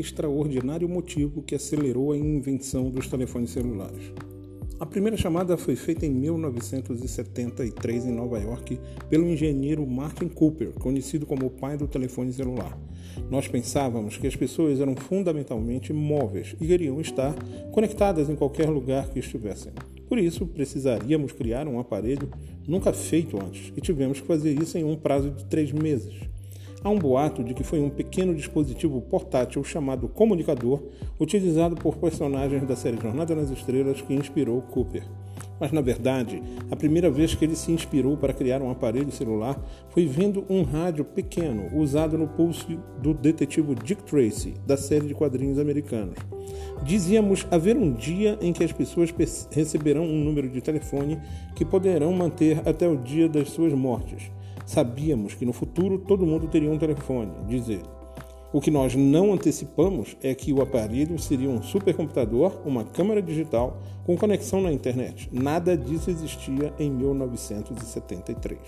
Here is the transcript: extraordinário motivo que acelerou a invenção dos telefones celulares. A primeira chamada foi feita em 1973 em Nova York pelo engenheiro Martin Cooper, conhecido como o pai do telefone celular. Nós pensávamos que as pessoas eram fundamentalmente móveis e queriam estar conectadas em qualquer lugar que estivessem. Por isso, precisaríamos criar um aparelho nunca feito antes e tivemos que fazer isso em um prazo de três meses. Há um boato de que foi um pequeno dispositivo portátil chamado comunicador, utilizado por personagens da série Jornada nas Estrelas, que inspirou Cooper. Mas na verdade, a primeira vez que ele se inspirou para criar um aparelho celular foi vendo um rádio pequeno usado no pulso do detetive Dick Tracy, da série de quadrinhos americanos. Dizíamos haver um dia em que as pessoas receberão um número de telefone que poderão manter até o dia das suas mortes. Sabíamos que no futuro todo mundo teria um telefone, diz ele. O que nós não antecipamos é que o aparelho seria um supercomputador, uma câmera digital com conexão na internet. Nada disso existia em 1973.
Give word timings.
extraordinário 0.00 0.88
motivo 0.88 1.42
que 1.42 1.54
acelerou 1.54 2.12
a 2.12 2.16
invenção 2.16 2.90
dos 2.90 3.06
telefones 3.06 3.50
celulares. 3.50 4.12
A 4.80 4.86
primeira 4.86 5.16
chamada 5.16 5.56
foi 5.56 5.74
feita 5.74 6.06
em 6.06 6.10
1973 6.10 8.06
em 8.06 8.12
Nova 8.12 8.38
York 8.38 8.78
pelo 9.10 9.26
engenheiro 9.26 9.84
Martin 9.84 10.28
Cooper, 10.28 10.70
conhecido 10.74 11.26
como 11.26 11.46
o 11.46 11.50
pai 11.50 11.76
do 11.76 11.88
telefone 11.88 12.32
celular. 12.32 12.78
Nós 13.28 13.48
pensávamos 13.48 14.16
que 14.16 14.28
as 14.28 14.36
pessoas 14.36 14.80
eram 14.80 14.94
fundamentalmente 14.94 15.92
móveis 15.92 16.54
e 16.60 16.66
queriam 16.66 17.00
estar 17.00 17.34
conectadas 17.72 18.30
em 18.30 18.36
qualquer 18.36 18.70
lugar 18.70 19.08
que 19.08 19.18
estivessem. 19.18 19.72
Por 20.08 20.16
isso, 20.16 20.46
precisaríamos 20.46 21.32
criar 21.32 21.66
um 21.66 21.80
aparelho 21.80 22.30
nunca 22.66 22.92
feito 22.92 23.36
antes 23.36 23.72
e 23.76 23.80
tivemos 23.80 24.20
que 24.20 24.26
fazer 24.28 24.54
isso 24.62 24.78
em 24.78 24.84
um 24.84 24.94
prazo 24.94 25.30
de 25.30 25.44
três 25.46 25.72
meses. 25.72 26.14
Há 26.82 26.90
um 26.90 26.98
boato 26.98 27.42
de 27.42 27.54
que 27.54 27.64
foi 27.64 27.80
um 27.80 27.90
pequeno 27.90 28.32
dispositivo 28.32 29.00
portátil 29.00 29.64
chamado 29.64 30.08
comunicador, 30.08 30.80
utilizado 31.18 31.74
por 31.74 31.96
personagens 31.96 32.64
da 32.68 32.76
série 32.76 33.00
Jornada 33.00 33.34
nas 33.34 33.50
Estrelas, 33.50 34.00
que 34.00 34.14
inspirou 34.14 34.62
Cooper. 34.62 35.02
Mas 35.58 35.72
na 35.72 35.80
verdade, 35.80 36.40
a 36.70 36.76
primeira 36.76 37.10
vez 37.10 37.34
que 37.34 37.44
ele 37.44 37.56
se 37.56 37.72
inspirou 37.72 38.16
para 38.16 38.32
criar 38.32 38.62
um 38.62 38.70
aparelho 38.70 39.10
celular 39.10 39.60
foi 39.90 40.06
vendo 40.06 40.44
um 40.48 40.62
rádio 40.62 41.04
pequeno 41.04 41.68
usado 41.76 42.16
no 42.16 42.28
pulso 42.28 42.78
do 43.02 43.12
detetive 43.12 43.74
Dick 43.74 44.04
Tracy, 44.04 44.54
da 44.64 44.76
série 44.76 45.08
de 45.08 45.14
quadrinhos 45.14 45.58
americanos. 45.58 46.16
Dizíamos 46.84 47.44
haver 47.50 47.76
um 47.76 47.92
dia 47.92 48.38
em 48.40 48.52
que 48.52 48.62
as 48.62 48.70
pessoas 48.70 49.12
receberão 49.50 50.04
um 50.04 50.22
número 50.22 50.48
de 50.48 50.60
telefone 50.60 51.18
que 51.56 51.64
poderão 51.64 52.12
manter 52.12 52.62
até 52.64 52.86
o 52.86 52.96
dia 52.96 53.28
das 53.28 53.50
suas 53.50 53.72
mortes. 53.72 54.30
Sabíamos 54.68 55.32
que 55.32 55.46
no 55.46 55.52
futuro 55.54 55.98
todo 55.98 56.26
mundo 56.26 56.46
teria 56.46 56.70
um 56.70 56.76
telefone, 56.76 57.32
diz 57.46 57.70
ele. 57.70 57.88
O 58.52 58.60
que 58.60 58.70
nós 58.70 58.94
não 58.94 59.32
antecipamos 59.32 60.14
é 60.22 60.34
que 60.34 60.52
o 60.52 60.60
aparelho 60.60 61.18
seria 61.18 61.48
um 61.48 61.62
supercomputador, 61.62 62.60
uma 62.66 62.84
câmera 62.84 63.22
digital 63.22 63.78
com 64.04 64.14
conexão 64.14 64.60
na 64.60 64.70
internet. 64.70 65.30
Nada 65.32 65.74
disso 65.74 66.10
existia 66.10 66.70
em 66.78 66.90
1973. 66.90 68.58